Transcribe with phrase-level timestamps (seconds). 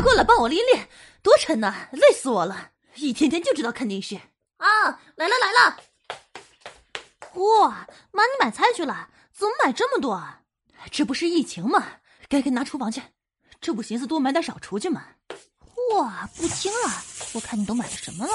[0.00, 0.86] 快过来帮我拎拎，
[1.22, 2.70] 多沉呐，累死我了！
[2.94, 4.16] 一天天就知道看电视。
[4.56, 5.76] 啊，来了来了！
[7.34, 9.10] 哇，妈，你买菜去了？
[9.30, 10.40] 怎么买这么多啊？
[10.90, 11.86] 这不是疫情吗？
[12.30, 13.02] 该该拿厨房去。
[13.60, 15.02] 这不寻思多买点少出去吗？
[15.92, 17.04] 哇，不轻啊！
[17.34, 18.32] 我看你都买了什么了？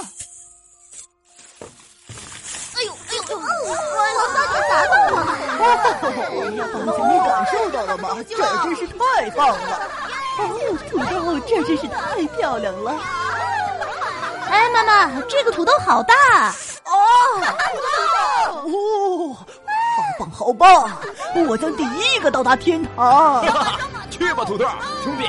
[2.75, 3.23] 哎呦哎呦！
[3.39, 5.18] 我把你砸到了！
[5.57, 8.23] 刚才你感受到了吗？
[8.23, 10.05] 这真是太棒了！
[11.68, 12.96] 真是太漂亮了！
[14.50, 16.54] 哎，妈妈，这个土豆好大！
[16.86, 16.94] 哦，
[18.66, 19.44] 哦，好
[20.20, 20.91] 棒好棒！
[21.48, 23.44] 我将第一个到达天堂。
[24.12, 24.66] 去吧，土豆
[25.04, 25.28] 兄弟，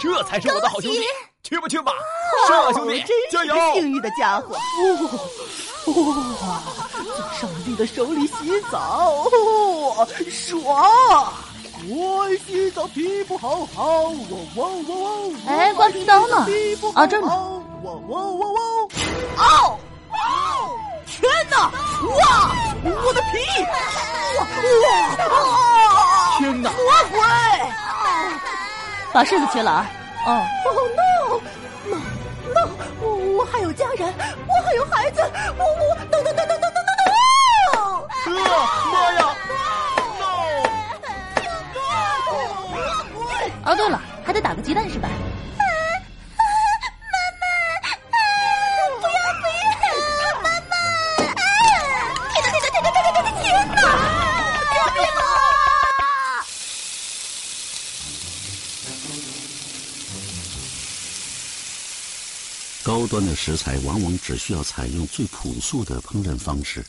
[0.00, 1.00] 这才是我的好兄弟。
[1.42, 1.92] 去吧去吧，
[2.48, 3.54] 上吧兄弟，加油！
[3.74, 4.56] 幸运的家伙，
[5.86, 6.60] 哇，
[6.98, 9.28] 在上帝的手里洗澡，
[9.96, 11.32] 哇，爽！
[11.88, 14.10] 我洗澡皮肤好好，哇
[14.56, 14.98] 哇哇
[15.46, 15.46] 哇！
[15.46, 16.44] 哎，关频道呢？
[16.94, 17.26] 啊，这呢！
[17.26, 18.60] 哇哇哇哇！
[19.36, 19.78] 哦
[20.10, 20.16] 哦！
[21.06, 21.70] 天哪！
[22.02, 22.50] 哇，
[22.82, 23.38] 我的皮！
[24.36, 24.40] 哇
[25.28, 26.38] 哇！
[26.38, 26.70] 天哪！
[26.70, 26.78] 魔
[27.12, 27.20] 鬼！
[29.12, 29.86] 把柿子切了啊！
[30.26, 30.70] 哦，no
[31.86, 31.98] no
[32.52, 32.68] no！
[33.00, 33.04] 我
[33.38, 34.12] 我还有家人，
[43.66, 45.08] 哦，对了，还得打个鸡蛋是吧？
[45.08, 45.14] 妈
[47.40, 48.16] 妈，
[49.00, 50.40] 不要不要！
[50.40, 50.74] 妈妈！
[52.30, 53.42] 天哪天哪天哪天哪天
[53.74, 53.76] 哪！
[62.84, 66.84] 高端的食材往往只需要采用最朴素的烹饪方式。